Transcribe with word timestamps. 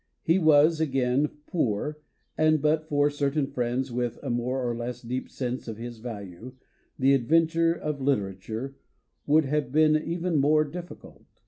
He 0.23 0.39
was, 0.39 0.81
again, 0.81 1.27
poor, 1.45 1.99
and 2.35 2.59
but 2.59 2.87
for 2.87 3.11
certain 3.11 3.45
friends 3.45 3.91
with 3.91 4.17
a 4.23 4.31
more 4.31 4.67
or 4.67 4.75
less 4.75 4.99
deep 4.99 5.29
sense 5.29 5.67
of 5.67 5.77
his 5.77 5.99
value" 5.99 6.53
the 6.97 7.13
adventure 7.13 7.73
of 7.73 8.01
literature" 8.01 8.77
would 9.27 9.45
have 9.45 9.71
been 9.71 9.95
even 9.95 10.37
more 10.37 10.63
difficult. 10.63 11.25